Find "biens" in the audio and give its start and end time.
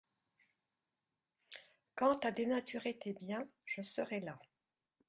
3.13-3.47